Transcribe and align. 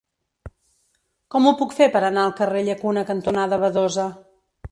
Com 1.35 1.49
ho 1.49 1.53
puc 1.59 1.75
fer 1.81 1.89
per 1.97 2.01
anar 2.07 2.23
al 2.23 2.35
carrer 2.41 2.65
Llacuna 2.69 3.05
cantonada 3.13 3.63
Badosa? 3.67 4.09